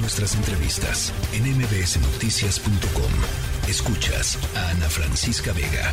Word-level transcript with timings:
Nuestras 0.00 0.36
entrevistas 0.36 1.12
en 1.32 1.42
mbsnoticias.com. 1.58 3.68
Escuchas 3.68 4.38
a 4.56 4.70
Ana 4.70 4.88
Francisca 4.88 5.52
Vega. 5.52 5.92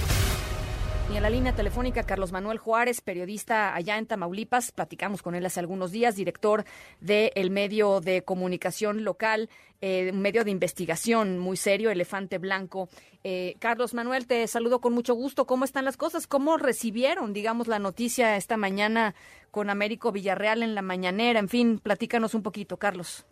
Y 1.11 1.17
en 1.17 1.23
la 1.23 1.29
línea 1.31 1.55
telefónica, 1.55 2.03
Carlos 2.03 2.31
Manuel 2.31 2.59
Juárez, 2.59 3.01
periodista 3.01 3.73
allá 3.73 3.97
en 3.97 4.05
Tamaulipas. 4.05 4.71
Platicamos 4.71 5.23
con 5.23 5.33
él 5.33 5.45
hace 5.45 5.59
algunos 5.59 5.91
días, 5.91 6.15
director 6.15 6.65
del 6.99 7.49
medio 7.49 7.99
de 7.99 8.23
comunicación 8.23 9.03
local, 9.03 9.49
eh, 9.81 10.11
un 10.13 10.21
medio 10.21 10.43
de 10.43 10.51
investigación 10.51 11.39
muy 11.39 11.57
serio, 11.57 11.89
Elefante 11.89 12.37
Blanco. 12.37 12.89
Eh, 13.23 13.55
Carlos 13.57 13.95
Manuel, 13.95 14.27
te 14.27 14.45
saludo 14.47 14.81
con 14.81 14.93
mucho 14.93 15.15
gusto. 15.15 15.47
¿Cómo 15.47 15.65
están 15.65 15.83
las 15.83 15.97
cosas? 15.97 16.27
¿Cómo 16.27 16.57
recibieron, 16.57 17.33
digamos, 17.33 17.67
la 17.67 17.79
noticia 17.79 18.37
esta 18.37 18.55
mañana 18.55 19.15
con 19.49 19.71
Américo 19.71 20.11
Villarreal 20.11 20.61
en 20.61 20.75
la 20.75 20.83
mañanera? 20.83 21.39
En 21.39 21.49
fin, 21.49 21.79
platícanos 21.79 22.35
un 22.35 22.43
poquito, 22.43 22.77
Carlos. 22.77 23.25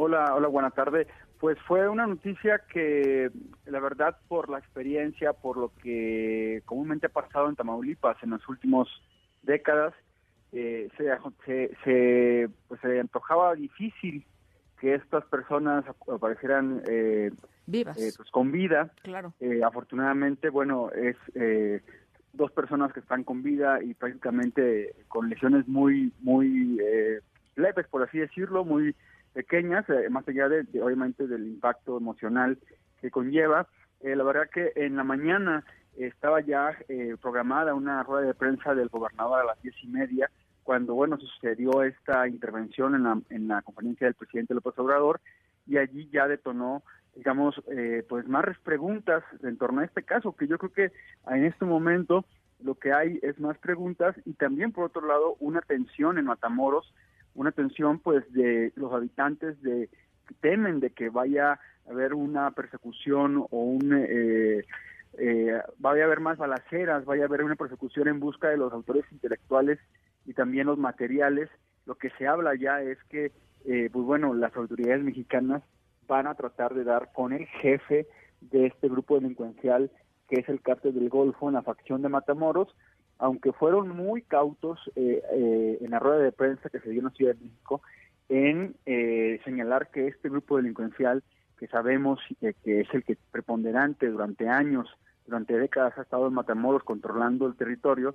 Hola, 0.00 0.32
hola, 0.32 0.46
buena 0.46 0.70
tarde. 0.70 1.08
Pues 1.40 1.58
fue 1.66 1.88
una 1.88 2.06
noticia 2.06 2.60
que, 2.72 3.32
la 3.66 3.80
verdad, 3.80 4.16
por 4.28 4.48
la 4.48 4.60
experiencia, 4.60 5.32
por 5.32 5.56
lo 5.56 5.72
que 5.82 6.62
comúnmente 6.66 7.06
ha 7.06 7.08
pasado 7.08 7.48
en 7.48 7.56
Tamaulipas 7.56 8.16
en 8.22 8.30
las 8.30 8.48
últimas 8.48 8.86
décadas, 9.42 9.92
eh, 10.52 10.88
se, 10.96 11.76
se, 11.82 12.48
pues, 12.68 12.80
se 12.80 13.00
antojaba 13.00 13.56
difícil 13.56 14.24
que 14.80 14.94
estas 14.94 15.24
personas 15.24 15.84
aparecieran 16.06 16.80
eh, 16.88 17.32
vivas, 17.66 18.00
eh, 18.00 18.12
pues 18.16 18.30
con 18.30 18.52
vida. 18.52 18.92
Claro. 19.02 19.34
Eh, 19.40 19.62
afortunadamente, 19.64 20.48
bueno, 20.48 20.92
es 20.92 21.16
eh, 21.34 21.82
dos 22.34 22.52
personas 22.52 22.92
que 22.92 23.00
están 23.00 23.24
con 23.24 23.42
vida 23.42 23.82
y 23.82 23.94
prácticamente 23.94 24.94
con 25.08 25.28
lesiones 25.28 25.66
muy, 25.66 26.12
muy 26.20 26.78
eh, 26.80 27.18
leves, 27.56 27.88
por 27.88 28.04
así 28.04 28.18
decirlo, 28.18 28.64
muy 28.64 28.94
pequeñas, 29.32 29.88
eh, 29.88 30.08
más 30.10 30.26
allá 30.28 30.48
de, 30.48 30.66
obviamente 30.82 31.26
del 31.26 31.46
impacto 31.46 31.96
emocional 31.96 32.58
que 33.00 33.10
conlleva. 33.10 33.66
Eh, 34.00 34.16
la 34.16 34.24
verdad 34.24 34.48
que 34.52 34.72
en 34.76 34.96
la 34.96 35.04
mañana 35.04 35.64
estaba 35.96 36.40
ya 36.40 36.76
eh, 36.88 37.16
programada 37.20 37.74
una 37.74 38.02
rueda 38.02 38.26
de 38.26 38.34
prensa 38.34 38.74
del 38.74 38.88
gobernador 38.88 39.40
a 39.40 39.44
las 39.44 39.62
diez 39.62 39.74
y 39.82 39.88
media, 39.88 40.30
cuando 40.62 40.94
bueno 40.94 41.18
sucedió 41.18 41.82
esta 41.82 42.28
intervención 42.28 42.94
en 42.94 43.02
la, 43.02 43.20
en 43.30 43.48
la 43.48 43.62
conferencia 43.62 44.06
del 44.06 44.14
presidente 44.14 44.54
López 44.54 44.78
Obrador, 44.78 45.20
y 45.66 45.76
allí 45.76 46.08
ya 46.12 46.28
detonó 46.28 46.82
digamos, 47.18 47.60
eh, 47.72 48.04
pues 48.08 48.28
más 48.28 48.44
preguntas 48.62 49.24
en 49.42 49.58
torno 49.58 49.80
a 49.80 49.84
este 49.84 50.04
caso, 50.04 50.36
que 50.36 50.46
yo 50.46 50.56
creo 50.56 50.72
que 50.72 50.92
en 51.28 51.44
este 51.44 51.64
momento 51.64 52.24
lo 52.62 52.76
que 52.76 52.92
hay 52.92 53.18
es 53.22 53.40
más 53.40 53.58
preguntas 53.58 54.14
y 54.24 54.34
también 54.34 54.70
por 54.70 54.84
otro 54.84 55.04
lado 55.04 55.36
una 55.40 55.60
tensión 55.60 56.18
en 56.18 56.26
Matamoros 56.26 56.94
una 57.38 57.52
tensión 57.52 58.00
pues 58.00 58.30
de 58.32 58.72
los 58.74 58.92
habitantes 58.92 59.62
de 59.62 59.88
temen 60.40 60.80
de 60.80 60.90
que 60.90 61.08
vaya 61.08 61.52
a 61.52 61.60
haber 61.88 62.12
una 62.12 62.50
persecución 62.50 63.46
o 63.50 63.62
un 63.62 63.94
eh, 63.94 64.64
eh, 65.18 65.60
vaya 65.78 66.02
a 66.02 66.06
haber 66.06 66.20
más 66.20 66.36
balaceras, 66.36 67.04
vaya 67.04 67.22
a 67.22 67.26
haber 67.26 67.44
una 67.44 67.54
persecución 67.54 68.08
en 68.08 68.18
busca 68.18 68.48
de 68.48 68.56
los 68.56 68.72
autores 68.72 69.04
intelectuales 69.12 69.78
y 70.26 70.34
también 70.34 70.66
los 70.66 70.78
materiales. 70.78 71.48
Lo 71.86 71.94
que 71.94 72.10
se 72.18 72.26
habla 72.26 72.56
ya 72.56 72.82
es 72.82 72.98
que, 73.04 73.30
eh, 73.64 73.88
pues 73.92 74.04
bueno, 74.04 74.34
las 74.34 74.54
autoridades 74.56 75.04
mexicanas 75.04 75.62
van 76.08 76.26
a 76.26 76.34
tratar 76.34 76.74
de 76.74 76.82
dar 76.82 77.12
con 77.12 77.32
el 77.32 77.46
jefe 77.46 78.08
de 78.40 78.66
este 78.66 78.88
grupo 78.88 79.14
delincuencial 79.14 79.90
que 80.28 80.40
es 80.40 80.48
el 80.48 80.60
cártel 80.60 80.94
del 80.94 81.08
Golfo 81.08 81.48
en 81.48 81.54
la 81.54 81.62
facción 81.62 82.02
de 82.02 82.10
Matamoros, 82.10 82.74
aunque 83.18 83.52
fueron 83.52 83.88
muy 83.90 84.22
cautos 84.22 84.78
eh, 84.96 85.22
eh, 85.32 85.78
en 85.80 85.90
la 85.90 85.98
rueda 85.98 86.18
de 86.18 86.32
prensa 86.32 86.70
que 86.70 86.80
se 86.80 86.90
dio 86.90 87.00
en 87.00 87.06
la 87.06 87.10
Ciudad 87.12 87.34
de 87.34 87.44
México 87.44 87.82
en 88.28 88.74
eh, 88.86 89.40
señalar 89.44 89.90
que 89.90 90.06
este 90.06 90.28
grupo 90.28 90.56
delincuencial, 90.56 91.22
que 91.58 91.66
sabemos 91.66 92.20
eh, 92.40 92.54
que 92.62 92.80
es 92.80 92.88
el 92.92 93.02
que 93.04 93.16
preponderante 93.30 94.06
durante 94.08 94.48
años, 94.48 94.88
durante 95.26 95.58
décadas 95.58 95.96
ha 95.98 96.02
estado 96.02 96.28
en 96.28 96.34
Matamoros 96.34 96.84
controlando 96.84 97.46
el 97.46 97.56
territorio, 97.56 98.14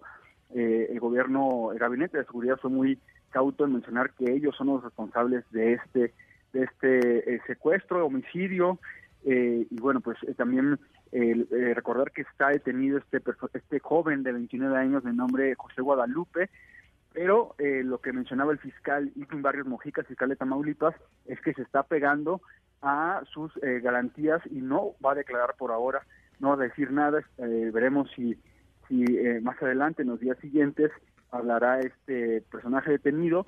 eh, 0.53 0.87
el 0.91 0.99
gobierno, 0.99 1.71
el 1.71 1.79
gabinete 1.79 2.17
de 2.17 2.25
seguridad 2.25 2.57
fue 2.61 2.69
muy 2.69 2.99
cauto 3.31 3.65
en 3.65 3.73
mencionar 3.73 4.11
que 4.11 4.31
ellos 4.31 4.55
son 4.55 4.67
los 4.67 4.83
responsables 4.83 5.43
de 5.51 5.73
este 5.73 6.13
de 6.53 6.65
este 6.65 7.41
secuestro, 7.47 8.05
homicidio, 8.05 8.77
y 9.25 9.79
bueno, 9.79 10.01
pues 10.01 10.19
también 10.37 10.77
eh, 11.13 11.45
eh, 11.51 11.73
recordar 11.75 12.11
que 12.11 12.23
está 12.23 12.49
detenido 12.49 12.97
este 12.97 13.21
este 13.53 13.79
joven 13.79 14.23
de 14.23 14.31
29 14.31 14.77
años 14.77 15.03
de 15.03 15.13
nombre 15.13 15.53
José 15.55 15.81
Guadalupe, 15.81 16.49
pero 17.13 17.53
eh, 17.59 17.83
lo 17.83 17.99
que 18.01 18.11
mencionaba 18.11 18.51
el 18.51 18.57
fiscal 18.57 19.11
Itin 19.15 19.43
Barrios 19.43 19.67
Mojica, 19.67 20.03
fiscal 20.03 20.29
de 20.29 20.35
Tamaulipas, 20.35 20.95
es 21.25 21.39
que 21.41 21.53
se 21.53 21.61
está 21.61 21.83
pegando 21.83 22.41
a 22.81 23.21
sus 23.31 23.51
eh, 23.61 23.79
garantías 23.81 24.41
y 24.49 24.61
no 24.61 24.95
va 25.05 25.11
a 25.11 25.15
declarar 25.15 25.53
por 25.57 25.71
ahora, 25.71 26.01
no 26.39 26.49
va 26.49 26.55
a 26.55 26.67
decir 26.67 26.91
nada, 26.91 27.23
eh, 27.37 27.69
veremos 27.71 28.09
si, 28.15 28.35
si 28.87 29.05
más 29.41 29.61
adelante, 29.61 30.01
en 30.01 30.09
los 30.09 30.19
días 30.19 30.37
siguientes, 30.39 30.91
hablará 31.29 31.79
este 31.79 32.41
personaje 32.51 32.91
detenido. 32.91 33.45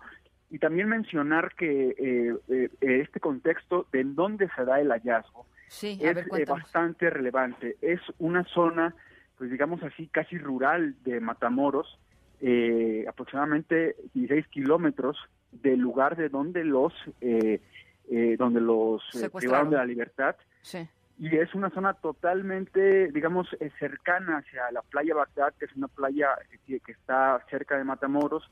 Y 0.52 0.59
también 0.59 0.88
mencionar 0.88 1.53
que 1.56 2.38
este 2.80 3.20
contexto 3.20 3.88
de 3.92 4.03
dónde 4.03 4.47
se 4.56 4.64
da 4.64 4.80
el 4.80 4.90
hallazgo, 4.92 5.47
Sí, 5.68 5.98
es 6.02 6.16
ver, 6.16 6.28
eh, 6.38 6.46
bastante 6.46 7.09
relevante. 7.09 7.78
Es 7.81 8.00
una 8.20 8.44
zona, 8.46 8.96
pues 9.38 9.52
digamos 9.52 9.81
así, 9.84 10.08
casi 10.08 10.38
rural 10.38 10.96
de 11.03 11.20
Matamoros, 11.20 12.00
eh, 12.42 13.06
aproximadamente 13.08 13.96
16 14.14 14.48
kilómetros 14.48 15.18
del 15.52 15.80
lugar 15.80 16.16
de 16.16 16.30
donde 16.30 16.64
los 16.64 16.94
eh, 17.22 17.62
eh 18.09 18.36
donde 18.38 18.62
los 18.62 19.02
privaron 19.34 19.70
de 19.70 19.78
la 19.78 19.86
libertad. 19.86 20.36
Sí. 20.62 20.88
Y 21.18 21.38
es 21.38 21.56
una 21.56 21.70
zona 21.70 21.94
totalmente, 21.94 23.09
digamos, 23.12 23.47
cercana 23.80 24.40
hacia 24.40 24.70
la 24.72 24.82
playa 24.82 25.16
Bagdad, 25.16 25.53
que 25.58 25.66
es 25.66 25.76
una 25.76 25.88
playa 25.88 26.28
que, 26.68 26.82
que 26.82 26.92
está 26.92 27.42
cerca 27.50 27.78
de 27.78 27.86
Matamoros 27.86 28.52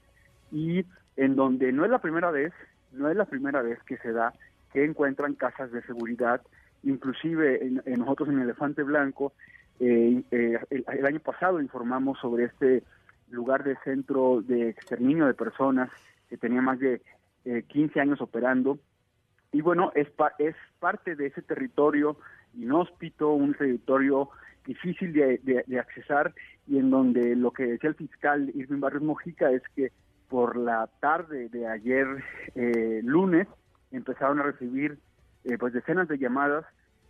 y 0.50 0.86
en 1.18 1.36
donde 1.36 1.74
no 1.74 1.84
es 1.84 1.92
la 1.92 2.00
primera 2.00 2.32
vez, 2.32 2.54
no 2.94 3.10
es 3.10 3.18
la 3.18 3.26
primera 3.26 3.62
vez 3.62 3.80
que 3.84 3.98
se 3.98 4.14
da 4.14 4.34
que 4.72 4.84
encuentran 4.84 5.36
casas 5.36 5.72
de 5.72 5.84
seguridad 5.84 6.42
inclusive 6.84 7.66
en, 7.66 7.82
en 7.86 8.00
nosotros 8.00 8.30
en 8.30 8.40
Elefante 8.40 8.84
Blanco, 8.84 9.34
eh, 9.80 10.24
eh, 10.32 10.60
el, 10.70 11.06
año 11.06 11.20
pasado 11.20 11.60
informamos 11.62 12.20
sobre 12.20 12.46
este 12.46 12.84
lugar 13.30 13.64
de 13.64 13.76
centro 13.84 14.42
de 14.42 14.70
exterminio 14.70 15.26
de 15.26 15.34
personas 15.34 15.90
que 16.30 16.38
tenía 16.38 16.62
más 16.62 16.80
de 16.80 17.02
eh, 17.46 17.64
15 17.68 18.00
años 18.00 18.22
operando. 18.22 18.80
Y 19.52 19.62
bueno, 19.62 19.92
es, 19.96 20.10
pa 20.10 20.34
es 20.40 20.56
parte 20.80 21.16
de 21.16 21.28
ese 21.28 21.42
territorio 21.42 22.18
inhóspito, 22.56 23.32
un 23.34 23.54
territorio 23.54 24.30
difícil 24.66 25.14
de, 25.14 25.40
de, 25.44 25.64
de, 25.68 25.80
accesar 25.80 26.34
y 26.68 26.78
en 26.78 26.90
donde 26.90 27.36
lo 27.36 27.52
que 27.52 27.66
decía 27.66 27.90
el 27.90 27.96
fiscal 27.96 28.52
Irving 28.54 28.80
Barrios 28.80 29.04
Mojica 29.04 29.52
es 29.52 29.62
que 29.76 29.92
por 30.30 30.56
la 30.56 30.90
tarde 31.00 31.50
de 31.50 31.68
ayer 31.68 32.08
eh, 32.56 33.02
lunes 33.04 33.48
empezaron 33.92 34.40
a 34.40 34.44
recibir 34.44 34.98
eh, 35.44 35.58
pues 35.58 35.74
decenas 35.74 36.08
de 36.08 36.18
llamadas, 36.18 36.66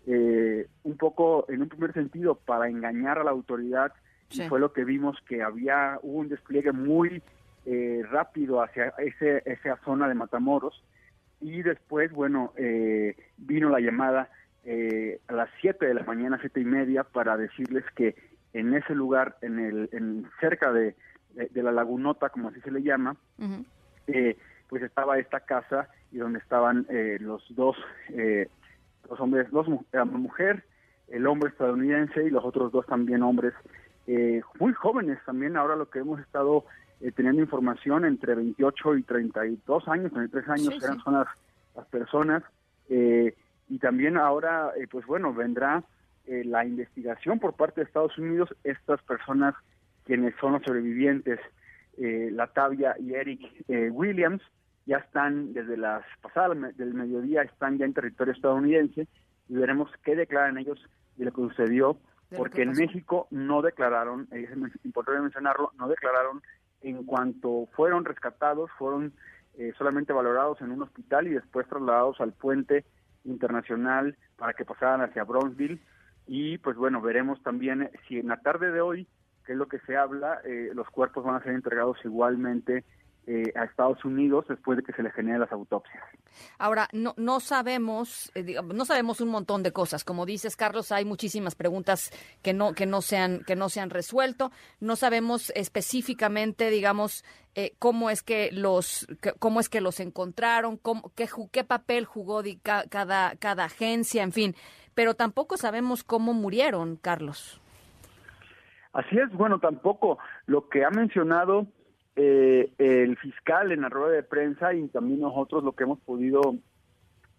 eh, 0.06 0.68
un 0.84 0.98
poco 0.98 1.46
en 1.50 1.62
un 1.62 1.70
primer 1.70 1.94
sentido 1.94 2.36
para 2.36 2.68
engañar 2.68 3.20
a 3.20 3.24
la 3.24 3.32
autoridad, 3.32 3.94
sí. 4.30 4.44
y 4.44 4.50
fue 4.50 4.60
lo 4.60 4.74
que 4.74 4.84
vimos 4.84 5.18
que 5.28 5.42
había 5.44 6.00
hubo 6.02 6.20
un 6.20 6.30
despliegue 6.30 6.72
muy 6.72 7.22
eh, 7.66 8.04
rápido 8.10 8.62
hacia 8.62 8.94
ese, 8.98 9.44
esa 9.46 9.78
zona 9.86 10.08
de 10.08 10.16
Matamoros, 10.16 10.84
y 11.40 11.62
después, 11.62 12.12
bueno, 12.12 12.54
eh, 12.58 13.16
vino 13.38 13.70
la 13.70 13.80
llamada 13.80 14.30
eh, 14.66 15.20
a 15.28 15.34
las 15.34 15.50
7 15.62 15.86
de 15.86 15.94
la 15.94 16.04
mañana, 16.04 16.38
siete 16.40 16.62
y 16.62 16.66
media, 16.66 17.04
para 17.04 17.36
decirles 17.38 17.84
que 17.96 18.16
en 18.54 18.74
ese 18.74 18.96
lugar, 18.96 19.38
en 19.42 19.60
el 19.60 19.90
en 19.92 20.26
cerca 20.40 20.72
de, 20.72 20.96
de, 21.34 21.48
de 21.48 21.64
la 21.64 21.72
lagunota, 21.72 22.30
como 22.30 22.50
así 22.50 22.62
se 22.62 22.72
le 22.72 22.82
llama, 22.82 23.18
uh 23.40 23.44
-huh. 23.44 23.66
Eh, 24.64 24.68
pues 24.70 24.84
estaba 24.84 25.20
esta 25.20 25.42
casa 25.42 25.90
y 26.12 26.18
donde 26.18 26.40
estaban 26.40 26.86
eh, 26.90 27.18
los 27.20 27.44
dos 27.56 27.76
eh, 28.10 28.48
los 29.10 29.20
hombres, 29.20 29.52
dos 29.52 29.68
la 29.92 30.06
mujer, 30.06 30.64
el 31.10 31.28
hombre 31.28 31.50
estadounidense 31.50 32.24
y 32.24 32.30
los 32.30 32.44
otros 32.46 32.72
dos 32.72 32.86
también 32.86 33.22
hombres 33.24 33.54
eh, 34.08 34.42
muy 34.60 34.74
jóvenes 34.74 35.20
también. 35.26 35.58
Ahora 35.58 35.76
lo 35.76 35.90
que 35.90 36.00
hemos 36.00 36.20
estado 36.20 36.66
eh, 37.02 37.12
teniendo 37.12 37.42
información 37.42 38.06
entre 38.06 38.36
28 38.36 38.98
y 38.98 39.04
32 39.04 39.88
años, 39.88 40.12
33 40.14 40.50
años 40.50 40.74
sí, 40.74 40.80
eran 40.84 40.98
sí. 40.98 41.02
son 41.04 41.14
las, 41.16 41.28
las 41.76 41.86
personas 41.88 42.44
eh, 42.90 43.36
y 43.70 43.80
también 43.80 44.18
ahora 44.18 44.72
eh, 44.78 44.88
pues 44.90 45.06
bueno 45.06 45.34
vendrá 45.34 45.84
eh, 46.26 46.44
la 46.46 46.66
investigación 46.66 47.40
por 47.40 47.54
parte 47.54 47.82
de 47.82 47.88
Estados 47.88 48.18
Unidos 48.18 48.54
estas 48.64 49.02
personas 49.04 49.56
quienes 50.06 50.34
son 50.40 50.54
los 50.54 50.64
sobrevivientes 50.64 51.40
eh, 51.98 52.30
Latavia 52.32 52.96
y 53.00 53.14
Eric 53.14 53.42
eh, 53.68 53.90
Williams 53.90 54.42
ya 54.86 54.98
están 54.98 55.54
desde 55.54 55.78
las 55.78 56.04
pasadas 56.22 56.58
del 56.78 56.94
mediodía, 56.94 57.42
están 57.44 57.78
ya 57.78 57.86
en 57.86 57.94
territorio 57.94 58.34
estadounidense 58.34 59.08
y 59.48 59.54
veremos 59.56 59.90
qué 60.04 60.16
declaran 60.16 60.58
ellos 60.58 60.80
de 61.16 61.26
lo 61.26 61.32
que 61.32 61.42
sucedió, 61.42 61.98
porque 62.36 62.64
en 62.64 62.72
México 62.72 63.28
no 63.30 63.62
declararon, 63.62 64.28
es 64.32 64.50
importante 64.84 65.22
mencionarlo, 65.22 65.72
no 65.78 65.88
declararon 65.88 66.42
en 66.82 67.04
cuanto 67.06 67.68
fueron 67.76 68.04
rescatados, 68.06 68.72
fueron 68.78 69.14
solamente 69.78 70.14
valorados 70.14 70.60
en 70.62 70.72
un 70.72 70.82
hospital 70.82 71.28
y 71.28 71.32
después 71.32 71.68
trasladados 71.68 72.20
al 72.20 72.34
puente 72.34 72.86
internacional 73.24 74.18
para 74.36 74.54
que 74.54 74.66
pasaran 74.66 75.02
hacia 75.02 75.24
Bronzeville 75.24 75.80
y 76.28 76.58
pues 76.58 76.78
bueno, 76.78 77.02
veremos 77.02 77.42
también 77.44 77.90
si 78.08 78.20
en 78.20 78.28
la 78.28 78.38
tarde 78.38 78.72
de 78.72 78.82
hoy, 78.82 79.08
que 79.46 79.54
es 79.54 79.58
lo 79.58 79.68
que 79.68 79.80
se 79.80 79.98
habla, 79.98 80.40
eh, 80.46 80.72
los 80.74 80.90
cuerpos 80.90 81.24
van 81.24 81.36
a 81.36 81.44
ser 81.44 81.54
entregados 81.54 81.98
igualmente 82.04 82.86
eh, 83.26 83.54
a 83.56 83.64
Estados 83.64 84.04
Unidos 84.04 84.46
después 84.50 84.78
de 84.78 84.84
que 84.84 84.92
se 84.94 85.02
le 85.02 85.12
generen 85.12 85.40
las 85.40 85.52
autopsias. 85.52 86.04
Ahora, 86.58 86.90
no, 86.92 87.14
no 87.18 87.40
sabemos, 87.40 88.32
eh, 88.36 88.56
no 88.74 88.86
sabemos 88.86 89.22
un 89.22 89.30
montón 89.30 89.64
de 89.64 89.72
cosas. 89.72 90.04
Como 90.04 90.26
dices, 90.26 90.56
Carlos, 90.56 90.92
hay 90.92 91.06
muchísimas 91.06 91.56
preguntas 91.56 92.12
que 92.42 92.54
no, 92.54 92.74
que 92.74 92.86
no 92.86 93.02
se 93.02 93.18
han, 93.18 93.44
que 93.46 93.56
no 93.56 93.70
se 93.70 93.80
han 93.80 93.90
resuelto. 93.90 94.52
No 94.80 94.96
sabemos 94.96 95.52
específicamente, 95.56 96.70
digamos, 96.70 97.24
eh, 97.56 97.74
cómo 97.80 98.10
es 98.10 98.24
que 98.24 98.52
los, 98.52 99.08
cómo 99.40 99.60
es 99.60 99.70
que 99.70 99.80
los 99.80 100.00
encontraron, 100.00 100.78
cómo, 100.78 101.12
qué, 101.16 101.28
qué 101.52 101.64
papel 101.64 102.06
jugó 102.06 102.42
cada, 102.64 103.36
cada 103.38 103.66
agencia, 103.66 104.24
en 104.24 104.32
fin. 104.32 104.56
Pero 104.96 105.14
tampoco 105.14 105.58
sabemos 105.58 106.04
cómo 106.04 106.34
murieron, 106.34 106.98
Carlos. 106.98 107.62
Así 108.92 109.18
es, 109.18 109.32
bueno, 109.34 109.60
tampoco. 109.60 110.20
Lo 110.46 110.70
que 110.70 110.86
ha 110.86 110.90
mencionado 110.92 111.68
eh, 112.16 112.72
el 112.78 113.18
fiscal 113.18 113.72
en 113.72 113.82
la 113.82 113.90
rueda 113.90 114.14
de 114.14 114.24
prensa 114.24 114.74
y 114.74 114.88
también 114.88 115.22
nosotros 115.22 115.64
lo 115.64 115.72
que 115.74 115.84
hemos 115.84 116.00
podido 116.00 116.56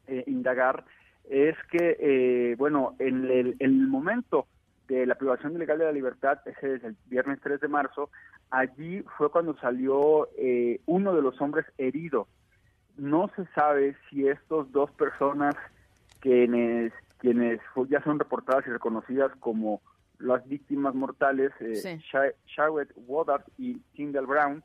eh, 0.07 0.25
indagar 0.27 0.85
es 1.31 1.57
que, 1.71 1.97
eh, 1.99 2.55
bueno, 2.59 2.95
en 2.99 3.25
el, 3.25 3.57
en 3.59 3.71
el, 3.81 3.89
momento 3.89 4.47
de 4.89 5.07
la 5.07 5.15
privación 5.15 5.55
ilegal 5.55 5.79
de 5.79 5.87
la 5.87 5.93
libertad, 5.93 6.39
ese 6.45 6.75
es 6.75 6.85
el 6.85 6.97
viernes 7.07 7.41
3 7.43 7.61
de 7.61 7.69
marzo, 7.69 8.11
allí 8.51 9.03
fue 9.17 9.31
cuando 9.31 9.57
salió 9.59 10.29
eh, 10.37 10.81
uno 10.87 11.15
de 11.15 11.23
los 11.23 11.41
hombres 11.41 11.65
herido. 11.79 12.29
No 12.97 13.31
se 13.35 13.47
sabe 13.55 13.97
si 14.09 14.29
estos 14.29 14.71
dos 14.73 14.91
personas 14.93 15.55
quienes, 16.21 16.93
quienes 17.19 17.61
ya 17.89 18.03
son 18.03 18.19
reportadas 18.19 18.67
y 18.67 18.71
reconocidas 18.71 19.33
como 19.41 19.81
las 20.19 20.47
víctimas 20.49 20.95
mortales, 20.95 21.53
eh, 21.61 22.01
Woodard 23.07 23.45
y 23.59 23.75
Tyndall 23.95 24.27
Brown, 24.27 24.65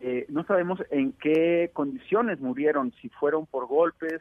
eh, 0.00 0.24
no 0.28 0.44
sabemos 0.44 0.82
en 0.90 1.12
qué 1.12 1.70
condiciones 1.72 2.40
murieron, 2.40 2.92
si 3.02 3.08
fueron 3.10 3.46
por 3.46 3.66
golpes, 3.66 4.20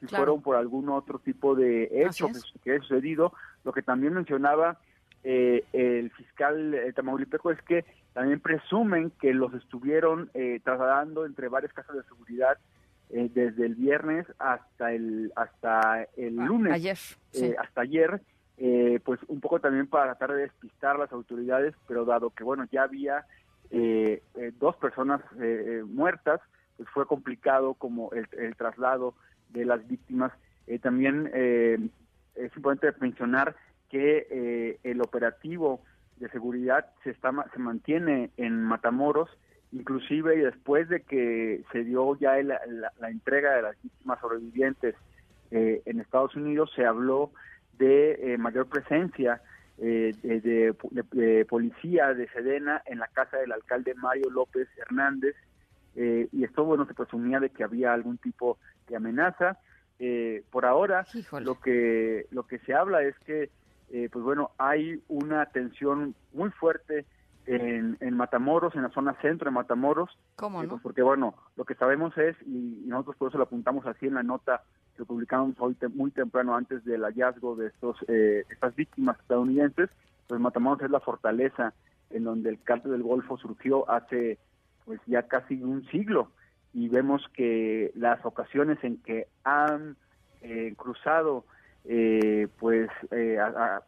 si 0.00 0.06
fueron 0.06 0.42
por 0.42 0.56
algún 0.56 0.88
otro 0.88 1.18
tipo 1.18 1.54
de 1.54 1.88
hecho 1.90 2.28
que, 2.62 2.76
ha 2.76 2.78
sucedido. 2.80 3.32
Lo 3.64 3.72
que 3.72 3.82
también 3.82 4.14
mencionaba 4.14 4.78
eh, 5.24 5.64
el 5.72 6.10
fiscal 6.12 6.74
eh, 6.74 6.92
tamaulipeco 6.92 7.50
es 7.50 7.60
que 7.62 7.84
también 8.12 8.38
presumen 8.38 9.10
que 9.20 9.34
los 9.34 9.52
estuvieron 9.54 10.30
eh, 10.34 10.60
trasladando 10.62 11.26
entre 11.26 11.48
varias 11.48 11.72
casas 11.72 11.96
de 11.96 12.02
seguridad 12.04 12.58
desde 13.08 13.66
el 13.66 13.76
viernes 13.76 14.26
hasta 14.40 14.92
el 14.92 15.32
hasta 15.36 16.08
el 16.16 16.34
lunes, 16.34 16.72
ayer, 16.72 16.98
hasta 17.56 17.80
ayer 17.80 18.20
eh, 18.58 19.00
pues 19.04 19.20
un 19.28 19.40
poco 19.40 19.60
también 19.60 19.86
para 19.86 20.14
tratar 20.14 20.34
de 20.34 20.42
despistar 20.42 20.96
a 20.96 21.00
las 21.00 21.12
autoridades, 21.12 21.74
pero 21.86 22.06
dado 22.06 22.30
que, 22.30 22.42
bueno, 22.42 22.66
ya 22.72 22.84
había 22.84 23.26
eh, 23.70 24.22
eh, 24.34 24.52
dos 24.58 24.76
personas 24.76 25.20
muertas, 25.86 26.40
pues 26.76 26.88
fue 26.90 27.06
complicado 27.06 27.74
como 27.74 28.10
el, 28.12 28.56
traslado 28.56 29.14
de 29.50 29.64
las 29.64 29.86
víctimas. 29.86 30.32
también 30.82 31.30
es 32.34 32.56
importante 32.56 32.92
mencionar 33.00 33.56
que 33.90 34.78
el 34.82 35.00
operativo 35.00 35.80
de 36.16 36.28
seguridad 36.30 36.86
se, 37.02 37.10
está, 37.10 37.32
se 37.52 37.58
mantiene 37.58 38.30
en 38.36 38.62
Matamoros, 38.62 39.30
inclusive 39.72 40.36
después 40.36 40.88
de 40.88 41.02
que 41.02 41.62
se 41.72 41.84
dio 41.84 42.18
ya 42.18 42.42
la, 42.42 42.60
la 42.98 43.10
entrega 43.10 43.54
de 43.54 43.62
las 43.62 43.82
víctimas 43.82 44.20
sobrevivientes 44.20 44.94
en 45.50 46.00
Estados 46.00 46.34
Unidos, 46.34 46.70
se 46.74 46.84
habló 46.84 47.32
de 47.78 48.34
eh, 48.34 48.38
mayor 48.38 48.66
presencia 48.66 49.40
eh, 49.78 50.14
de, 50.22 51.44
policía 51.44 52.14
de 52.14 52.28
Sedena 52.28 52.82
en 52.86 52.98
la 52.98 53.08
casa 53.08 53.36
del 53.36 53.52
alcalde 53.52 53.94
Mario 53.94 54.30
López 54.30 54.68
Hernández 54.78 55.36
eh, 55.94 56.28
y 56.32 56.44
esto 56.44 56.64
bueno 56.64 56.86
se 56.86 56.94
presumía 56.94 57.40
de 57.40 57.50
que 57.50 57.64
había 57.64 57.92
algún 57.92 58.18
tipo 58.18 58.58
de 58.88 58.96
amenaza 58.96 59.58
por 60.50 60.66
ahora 60.66 61.06
lo 61.40 61.58
que 61.58 62.26
lo 62.30 62.46
que 62.46 62.58
se 62.60 62.74
habla 62.74 63.02
es 63.02 63.18
que 63.20 63.50
pues 63.88 64.22
bueno 64.22 64.50
hay 64.58 65.02
una 65.08 65.46
tensión 65.46 66.14
muy 66.34 66.50
fuerte 66.50 67.06
en, 67.46 68.16
Matamoros, 68.16 68.74
en 68.74 68.82
la 68.82 68.90
zona 68.90 69.14
centro 69.22 69.46
de 69.46 69.54
Matamoros. 69.54 70.10
¿Cómo 70.36 70.62
no? 70.62 70.68
Pues 70.68 70.82
porque, 70.82 71.02
bueno, 71.02 71.34
lo 71.56 71.64
que 71.64 71.74
sabemos 71.74 72.16
es, 72.18 72.36
y, 72.46 72.82
nosotros 72.86 73.16
por 73.16 73.28
eso 73.28 73.38
lo 73.38 73.44
apuntamos 73.44 73.86
así 73.86 74.06
en 74.06 74.14
la 74.14 74.22
nota 74.22 74.62
que 74.96 75.04
publicamos 75.04 75.54
hoy 75.58 75.76
muy 75.94 76.10
temprano 76.10 76.54
antes 76.54 76.84
del 76.84 77.02
hallazgo 77.02 77.56
de 77.56 77.68
estos 77.68 77.96
eh, 78.08 78.44
estas 78.50 78.74
víctimas 78.74 79.18
estadounidenses, 79.20 79.90
pues 80.26 80.40
Matamoros 80.40 80.82
es 80.82 80.90
la 80.90 81.00
fortaleza 81.00 81.72
en 82.10 82.24
donde 82.24 82.50
el 82.50 82.62
cártel 82.62 82.92
del 82.92 83.02
Golfo 83.02 83.36
surgió 83.38 83.88
hace 83.90 84.38
pues 84.84 85.00
ya 85.06 85.22
casi 85.22 85.62
un 85.62 85.84
siglo 85.86 86.30
y 86.72 86.88
vemos 86.88 87.22
que 87.34 87.92
las 87.94 88.24
ocasiones 88.24 88.78
en 88.82 88.98
que 88.98 89.26
han 89.44 89.96
eh, 90.42 90.74
cruzado 90.76 91.44
eh, 91.88 92.48
pues 92.58 92.90
eh, 93.12 93.38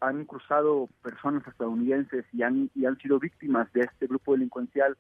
han 0.01 0.25
cruzado 0.25 0.89
personas 1.03 1.45
estadounidenses 1.49 2.25
y 2.33 2.43
han, 2.43 2.71
y 2.75 2.87
han 2.87 2.97
sido 2.99 3.19
víctimas 3.19 3.73
de 3.73 3.81
este 3.81 4.07
grupo 4.07 4.33
delincuencial, 4.33 4.97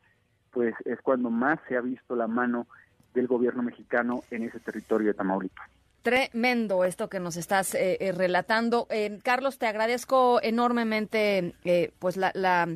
pues 0.50 0.74
es 0.84 1.00
cuando 1.00 1.30
más 1.30 1.60
se 1.68 1.76
ha 1.76 1.80
visto 1.80 2.16
la 2.16 2.26
mano 2.26 2.66
del 3.14 3.28
gobierno 3.28 3.62
mexicano 3.62 4.22
en 4.32 4.42
ese 4.42 4.58
territorio 4.58 5.08
de 5.08 5.14
Tamaulipas. 5.14 5.70
Tremendo 6.02 6.84
esto 6.84 7.08
que 7.08 7.20
nos 7.20 7.36
estás 7.36 7.74
eh, 7.74 7.98
eh, 8.00 8.12
relatando. 8.12 8.86
Eh, 8.90 9.18
Carlos, 9.22 9.58
te 9.58 9.66
agradezco 9.66 10.40
enormemente 10.42 11.54
pues 11.98 12.16
la, 12.16 12.30
la 12.34 12.68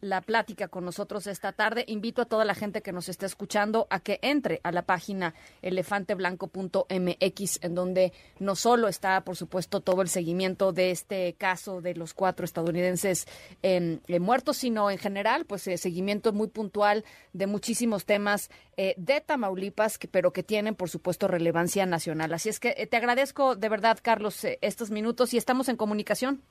la 0.00 0.20
plática 0.20 0.68
con 0.68 0.84
nosotros 0.84 1.26
esta 1.26 1.52
tarde. 1.52 1.84
Invito 1.88 2.22
a 2.22 2.26
toda 2.26 2.44
la 2.44 2.54
gente 2.54 2.82
que 2.82 2.92
nos 2.92 3.08
esté 3.08 3.26
escuchando 3.26 3.86
a 3.90 4.00
que 4.00 4.18
entre 4.22 4.60
a 4.62 4.72
la 4.72 4.82
página 4.82 5.34
elefanteblanco.mx, 5.62 7.58
en 7.62 7.74
donde 7.74 8.12
no 8.38 8.56
solo 8.56 8.88
está, 8.88 9.22
por 9.22 9.36
supuesto, 9.36 9.80
todo 9.80 10.02
el 10.02 10.08
seguimiento 10.08 10.72
de 10.72 10.90
este 10.90 11.34
caso 11.34 11.80
de 11.80 11.94
los 11.94 12.14
cuatro 12.14 12.44
estadounidenses 12.44 13.26
eh, 13.62 13.98
muertos, 14.20 14.56
sino 14.58 14.90
en 14.90 14.98
general, 14.98 15.44
pues 15.44 15.66
eh, 15.66 15.76
seguimiento 15.76 16.32
muy 16.32 16.48
puntual 16.48 17.04
de 17.32 17.46
muchísimos 17.46 18.04
temas 18.04 18.50
eh, 18.76 18.94
de 18.96 19.20
Tamaulipas, 19.20 19.98
pero 20.10 20.32
que 20.32 20.42
tienen, 20.42 20.74
por 20.74 20.88
supuesto, 20.88 21.28
relevancia 21.28 21.86
nacional. 21.86 22.32
Así 22.34 22.48
es 22.48 22.60
que 22.60 22.86
te 22.86 22.96
agradezco 22.96 23.56
de 23.56 23.68
verdad, 23.68 23.98
Carlos, 24.02 24.46
estos 24.60 24.90
minutos 24.90 25.34
y 25.34 25.36
estamos 25.36 25.68
en 25.68 25.76
comunicación. 25.76 26.42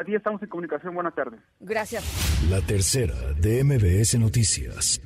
Aquí 0.00 0.14
estamos 0.14 0.40
en 0.42 0.48
comunicación. 0.48 0.94
Buenas 0.94 1.14
tardes. 1.14 1.40
Gracias. 1.58 2.04
La 2.48 2.60
tercera 2.60 3.16
de 3.40 3.64
MBS 3.64 4.18
Noticias. 4.18 5.00